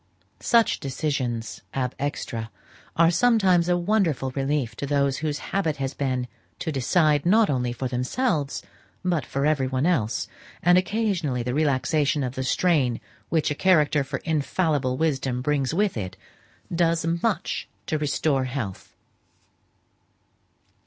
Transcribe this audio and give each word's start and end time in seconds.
Such 0.39 0.79
decisions 0.79 1.61
ab 1.75 1.93
extra, 1.99 2.49
are 2.95 3.11
sometimes 3.11 3.69
a 3.69 3.77
wonderful 3.77 4.31
relief 4.31 4.75
to 4.77 4.87
those 4.87 5.17
whose 5.17 5.37
habit 5.53 5.75
it 5.75 5.77
has 5.77 5.93
been 5.93 6.27
to 6.57 6.71
decide, 6.71 7.23
not 7.23 7.51
only 7.51 7.71
for 7.71 7.87
themselves, 7.87 8.63
but 9.05 9.27
for 9.27 9.45
every 9.45 9.67
one 9.67 9.85
else; 9.85 10.27
and 10.63 10.75
occasionally 10.75 11.43
the 11.43 11.53
relaxation 11.53 12.23
of 12.23 12.33
the 12.33 12.43
strain 12.43 12.99
which 13.29 13.51
a 13.51 13.53
character 13.53 14.03
for 14.03 14.17
infallible 14.25 14.97
wisdom 14.97 15.43
brings 15.43 15.71
with 15.71 15.95
it, 15.95 16.17
does 16.73 17.05
much 17.21 17.69
to 17.85 17.99
restore 17.99 18.45
health. 18.45 18.95